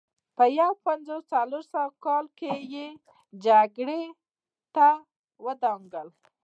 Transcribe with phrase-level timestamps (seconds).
[0.37, 2.87] په یو پنځوس او څلور سوه کال کې یې
[3.45, 4.01] جګړې
[4.75, 4.87] ته
[5.45, 6.07] ودانګل